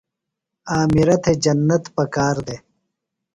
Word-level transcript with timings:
عامرہ 0.73 1.15
تھےۡ 1.23 1.37
جنت 1.43 1.83
پکار 1.95 2.35
دےۡ۔ 2.45 2.61